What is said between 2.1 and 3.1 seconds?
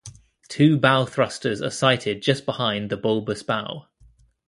just behind the